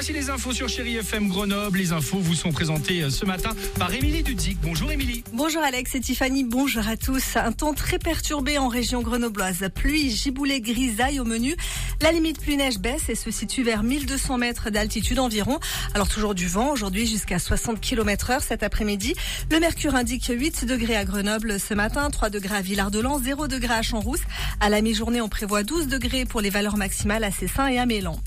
Voici 0.00 0.14
les 0.14 0.30
infos 0.30 0.54
sur 0.54 0.66
Chéri 0.66 0.96
FM 0.96 1.28
Grenoble. 1.28 1.76
Les 1.76 1.92
infos 1.92 2.20
vous 2.20 2.34
sont 2.34 2.52
présentées 2.52 3.02
euh, 3.02 3.10
ce 3.10 3.26
matin 3.26 3.50
par 3.78 3.92
Émilie 3.92 4.22
Dudzik. 4.22 4.56
Bonjour 4.62 4.90
Émilie. 4.90 5.22
Bonjour 5.34 5.62
Alex 5.62 5.94
et 5.94 6.00
Tiffany, 6.00 6.42
bonjour 6.42 6.88
à 6.88 6.96
tous. 6.96 7.36
Un 7.36 7.52
temps 7.52 7.74
très 7.74 7.98
perturbé 7.98 8.56
en 8.56 8.68
région 8.68 9.02
grenobloise. 9.02 9.68
Pluie, 9.74 10.08
giboulée, 10.08 10.62
grisaille 10.62 11.20
au 11.20 11.26
menu. 11.26 11.54
La 12.00 12.12
limite 12.12 12.40
pluie-neige 12.40 12.78
baisse 12.78 13.10
et 13.10 13.14
se 13.14 13.30
situe 13.30 13.62
vers 13.62 13.82
1200 13.82 14.38
mètres 14.38 14.70
d'altitude 14.70 15.18
environ. 15.18 15.60
Alors 15.92 16.08
toujours 16.08 16.34
du 16.34 16.46
vent 16.46 16.70
aujourd'hui 16.70 17.06
jusqu'à 17.06 17.38
60 17.38 17.78
km 17.78 18.30
heure 18.30 18.42
cet 18.42 18.62
après-midi. 18.62 19.14
Le 19.50 19.60
mercure 19.60 19.94
indique 19.94 20.32
8 20.34 20.64
degrés 20.64 20.96
à 20.96 21.04
Grenoble 21.04 21.60
ce 21.60 21.74
matin, 21.74 22.08
3 22.08 22.30
degrés 22.30 22.56
à 22.56 22.62
Villard-de-Lans, 22.62 23.18
0 23.18 23.48
degrés 23.48 23.74
à 23.74 23.82
Champs-Rousse. 23.82 24.22
À 24.60 24.70
la 24.70 24.80
mi-journée, 24.80 25.20
on 25.20 25.28
prévoit 25.28 25.62
12 25.62 25.88
degrés 25.88 26.24
pour 26.24 26.40
les 26.40 26.48
valeurs 26.48 26.78
maximales 26.78 27.22
à 27.22 27.30
Cessin 27.30 27.66
et 27.66 27.78
à 27.78 27.84
Mélan. 27.84 28.18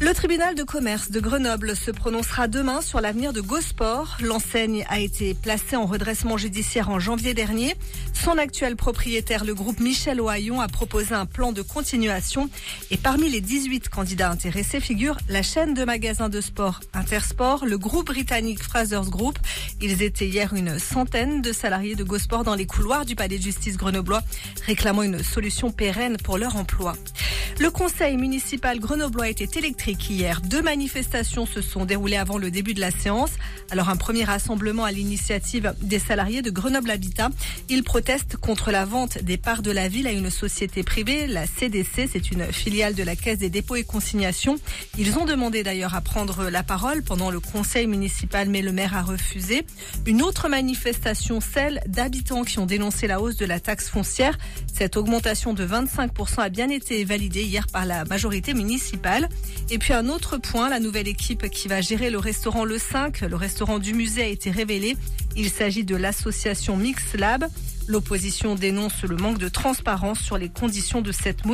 Le 0.00 0.14
tribunal 0.14 0.54
de 0.54 0.62
commerce 0.62 1.10
de 1.10 1.18
Grenoble 1.18 1.74
se 1.74 1.90
prononcera 1.90 2.46
demain 2.46 2.80
sur 2.82 3.00
l'avenir 3.00 3.32
de 3.32 3.40
Gosport. 3.40 4.16
L'enseigne 4.22 4.86
a 4.88 5.00
été 5.00 5.34
placée 5.34 5.74
en 5.74 5.86
redressement 5.86 6.36
judiciaire 6.36 6.88
en 6.88 7.00
janvier 7.00 7.34
dernier. 7.34 7.74
Son 8.12 8.38
actuel 8.38 8.76
propriétaire, 8.76 9.44
le 9.44 9.54
groupe 9.54 9.80
Michel 9.80 10.20
Ohaillon, 10.20 10.60
a 10.60 10.68
proposé 10.68 11.16
un 11.16 11.26
plan 11.26 11.50
de 11.50 11.62
continuation. 11.62 12.48
Et 12.92 12.96
parmi 12.96 13.28
les 13.28 13.40
18 13.40 13.88
candidats 13.88 14.30
intéressés 14.30 14.78
figure 14.78 15.18
la 15.28 15.42
chaîne 15.42 15.74
de 15.74 15.82
magasins 15.82 16.28
de 16.28 16.40
sport 16.40 16.78
Intersport, 16.94 17.66
le 17.66 17.76
groupe 17.76 18.06
britannique 18.06 18.62
Frasers 18.62 19.10
Group. 19.10 19.36
Ils 19.80 20.02
étaient 20.02 20.28
hier 20.28 20.54
une 20.54 20.78
centaine 20.78 21.42
de 21.42 21.52
salariés 21.52 21.96
de 21.96 22.04
Gosport 22.04 22.44
dans 22.44 22.54
les 22.54 22.66
couloirs 22.66 23.04
du 23.04 23.16
palais 23.16 23.38
de 23.38 23.42
justice 23.42 23.76
grenoblois, 23.76 24.22
réclamant 24.64 25.02
une 25.02 25.24
solution 25.24 25.72
pérenne 25.72 26.18
pour 26.22 26.38
leur 26.38 26.54
emploi. 26.54 26.94
Le 27.60 27.70
conseil 27.72 28.16
municipal 28.16 28.78
grenoblois 28.78 29.28
était 29.28 29.58
électrique 29.58 30.10
hier. 30.10 30.40
Deux 30.42 30.62
manifestations 30.62 31.44
se 31.44 31.60
sont 31.60 31.84
déroulées 31.84 32.16
avant 32.16 32.38
le 32.38 32.52
début 32.52 32.72
de 32.72 32.80
la 32.80 32.92
séance. 32.92 33.32
Alors 33.72 33.88
un 33.88 33.96
premier 33.96 34.22
rassemblement 34.22 34.84
à 34.84 34.92
l'initiative 34.92 35.74
des 35.82 35.98
salariés 35.98 36.40
de 36.40 36.50
Grenoble 36.50 36.88
Habitat. 36.88 37.30
Ils 37.68 37.82
protestent 37.82 38.36
contre 38.36 38.70
la 38.70 38.84
vente 38.84 39.18
des 39.18 39.38
parts 39.38 39.62
de 39.62 39.72
la 39.72 39.88
ville 39.88 40.06
à 40.06 40.12
une 40.12 40.30
société 40.30 40.84
privée, 40.84 41.26
la 41.26 41.48
CDC. 41.48 42.08
C'est 42.12 42.30
une 42.30 42.44
filiale 42.44 42.94
de 42.94 43.02
la 43.02 43.16
Caisse 43.16 43.38
des 43.38 43.50
dépôts 43.50 43.74
et 43.74 43.82
consignations. 43.82 44.56
Ils 44.96 45.18
ont 45.18 45.24
demandé 45.24 45.64
d'ailleurs 45.64 45.96
à 45.96 46.00
prendre 46.00 46.50
la 46.50 46.62
parole 46.62 47.02
pendant 47.02 47.32
le 47.32 47.40
conseil 47.40 47.88
municipal, 47.88 48.48
mais 48.48 48.62
le 48.62 48.70
maire 48.70 48.96
a 48.96 49.02
refusé. 49.02 49.66
Une 50.06 50.22
autre 50.22 50.48
manifestation, 50.48 51.40
celle 51.40 51.80
d'habitants 51.88 52.44
qui 52.44 52.60
ont 52.60 52.66
dénoncé 52.66 53.08
la 53.08 53.20
hausse 53.20 53.36
de 53.36 53.46
la 53.46 53.58
taxe 53.58 53.88
foncière. 53.88 54.38
Cette 54.72 54.96
augmentation 54.96 55.54
de 55.54 55.66
25% 55.66 56.40
a 56.40 56.48
bien 56.50 56.70
été 56.70 57.04
validée 57.04 57.47
hier 57.48 57.66
par 57.66 57.86
la 57.86 58.04
majorité 58.04 58.54
municipale. 58.54 59.28
Et 59.70 59.78
puis 59.78 59.92
un 59.92 60.08
autre 60.08 60.36
point, 60.36 60.68
la 60.68 60.80
nouvelle 60.80 61.08
équipe 61.08 61.48
qui 61.48 61.66
va 61.66 61.80
gérer 61.80 62.10
le 62.10 62.18
restaurant 62.18 62.64
Le 62.64 62.78
5, 62.78 63.22
le 63.22 63.36
restaurant 63.36 63.78
du 63.78 63.94
musée 63.94 64.22
a 64.22 64.26
été 64.26 64.50
révélée. 64.50 64.96
Il 65.38 65.50
s'agit 65.50 65.84
de 65.84 65.94
l'association 65.94 66.76
Mix 66.76 67.14
Lab. 67.14 67.46
L'opposition 67.86 68.54
dénonce 68.54 69.02
le 69.04 69.16
manque 69.16 69.38
de 69.38 69.48
transparence 69.48 70.20
sur 70.20 70.36
les 70.36 70.50
conditions 70.50 71.00
de 71.00 71.10
cette 71.10 71.46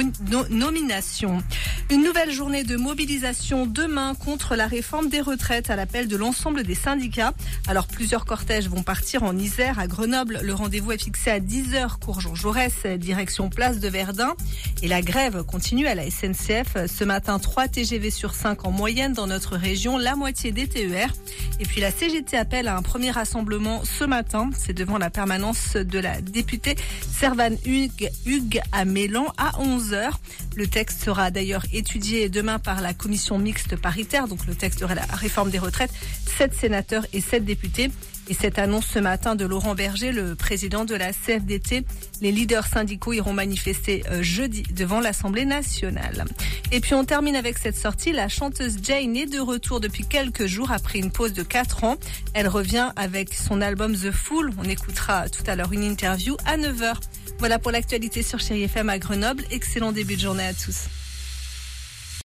nomination. 0.51 1.45
Une 1.91 2.03
nouvelle 2.03 2.33
journée 2.33 2.65
de 2.65 2.77
mobilisation 2.77 3.67
demain 3.67 4.17
contre 4.17 4.57
la 4.57 4.67
réforme 4.67 5.09
des 5.09 5.21
retraites 5.21 5.71
à 5.71 5.77
l'appel 5.77 6.09
de 6.09 6.17
l'ensemble 6.17 6.65
des 6.65 6.75
syndicats. 6.75 7.35
Alors 7.69 7.87
plusieurs 7.87 8.25
cortèges 8.25 8.69
vont 8.69 8.83
partir 8.83 9.23
en 9.23 9.37
Isère, 9.39 9.79
à 9.79 9.87
Grenoble. 9.87 10.41
Le 10.43 10.55
rendez-vous 10.55 10.91
est 10.91 11.03
fixé 11.05 11.31
à 11.31 11.39
10h, 11.39 12.01
cours 12.01 12.21
Jean 12.21 12.35
Jaurès, 12.35 12.85
direction 12.99 13.49
place 13.49 13.79
de 13.79 13.89
Verdun. 13.89 14.35
Et 14.83 14.89
la 14.89 15.03
grève 15.03 15.45
continue 15.45 15.87
à 15.87 15.95
la 15.95 16.11
SNCF. 16.11 16.87
Ce 16.89 17.05
matin, 17.05 17.39
3 17.39 17.69
TGV 17.69 18.11
sur 18.11 18.35
5 18.35 18.67
en 18.67 18.73
moyenne 18.73 19.13
dans 19.13 19.29
notre 19.29 19.57
région, 19.57 19.99
la 19.99 20.17
moitié 20.17 20.51
des 20.51 20.67
TER. 20.67 21.15
Et 21.61 21.65
puis 21.65 21.81
la 21.81 21.93
CGT 21.93 22.37
appelle 22.37 22.67
à 22.67 22.77
un 22.77 22.83
premier 22.83 23.13
rassemblement 23.13 23.74
ce 23.83 24.05
matin. 24.05 24.51
C'est 24.57 24.73
devant 24.73 24.99
la 24.99 25.11
permanence 25.11 25.75
de 25.75 25.99
la 25.99 26.21
député 26.21 26.77
Servan 27.11 27.57
Hugues, 27.65 28.11
Hugues 28.27 28.61
à 28.73 28.85
Mélan 28.85 29.27
à 29.37 29.53
11h. 29.61 30.11
Le 30.55 30.67
texte 30.67 31.03
sera 31.03 31.31
d'ailleurs 31.31 31.65
étudié 31.73 32.29
demain 32.29 32.59
par 32.59 32.81
la 32.81 32.95
commission 32.95 33.39
mixte 33.39 33.77
paritaire, 33.77 34.29
donc 34.29 34.47
le 34.47 34.55
texte 34.55 34.81
de 34.81 34.87
la 34.87 35.03
réforme 35.03 35.51
des 35.51 35.59
retraites. 35.59 35.93
Sept 36.39 36.55
sénateurs 36.55 37.07
et 37.13 37.21
sept 37.21 37.45
députés. 37.45 37.91
Et 38.29 38.35
cette 38.35 38.59
annonce 38.59 38.87
ce 38.87 38.99
matin 38.99 39.35
de 39.35 39.45
Laurent 39.45 39.75
Berger, 39.75 40.13
le 40.13 40.35
président 40.35 40.85
de 40.85 40.95
la 40.95 41.13
CFDT, 41.13 41.85
les 42.23 42.33
leaders 42.33 42.67
syndicaux 42.67 43.13
iront 43.13 43.33
manifester 43.33 44.03
euh, 44.11 44.23
jeudi 44.23 44.63
devant 44.75 45.01
l'Assemblée 45.01 45.45
nationale. 45.45 46.25
Et 46.73 46.81
puis 46.81 46.95
on 46.95 47.05
termine 47.05 47.37
avec 47.37 47.59
cette 47.59 47.77
sortie. 47.77 48.13
La 48.13 48.29
chanteuse 48.29 48.79
Jane 48.83 49.17
est 49.17 49.27
de 49.27 49.41
retour 49.41 49.81
depuis 49.81 50.07
quelques 50.07 50.47
jours 50.47 50.71
après 50.73 50.99
une 50.99 51.11
pause 51.11 51.35
de 51.35 51.43
4 51.43 51.85
ans. 51.85 51.97
Elle 52.33 52.49
revient 52.49 52.93
avec 52.97 53.35
son 53.35 53.61
album 53.61 53.95
The 53.95 54.11
Fool. 54.11 54.53
On 54.59 54.65
écoutera 54.65 55.29
tout 55.29 55.45
à 55.47 55.55
l'heure 55.55 55.73
une 55.73 55.85
interview 55.85 56.37
à 56.47 56.57
9h. 56.57 56.95
Voilà 57.39 57.59
pour 57.59 57.73
l'actualité 57.73 58.23
sur 58.23 58.41
Chéri 58.41 58.63
FM 58.63 58.89
à 58.89 58.99
Grenoble. 58.99 59.45
Excellent 59.51 59.93
début 59.93 60.17
de 60.17 60.21
journée 60.21 60.47
à 60.47 60.55
tous. 60.55 60.87